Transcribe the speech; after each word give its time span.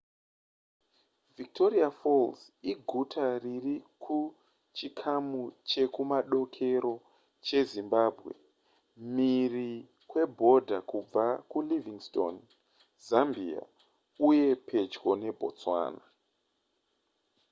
victoria 1.37 1.87
falls 2.01 2.39
iguta 2.71 3.25
riri 3.43 3.75
kuchikamu 4.03 5.41
chekumadokero 5.69 6.93
chezimbabwe 7.45 8.33
mhiri 9.15 9.71
kwebhodha 10.09 10.77
kubva 10.89 11.25
kulivingstone 11.51 12.41
zambia 13.07 13.61
uye 14.27 14.49
pedyo 14.67 15.09
nebotswana 15.21 16.03